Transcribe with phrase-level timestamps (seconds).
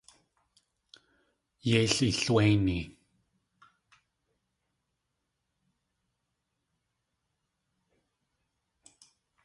[1.69, 2.79] Yéil ilwéini...